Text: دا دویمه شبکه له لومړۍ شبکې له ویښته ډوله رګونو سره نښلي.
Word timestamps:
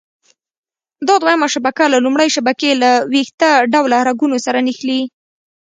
دا 1.07 1.15
دویمه 1.21 1.47
شبکه 1.53 1.85
له 1.93 1.97
لومړۍ 2.05 2.29
شبکې 2.35 2.71
له 2.83 2.91
ویښته 3.11 3.49
ډوله 3.73 3.97
رګونو 4.07 4.37
سره 4.45 4.59
نښلي. 4.67 5.01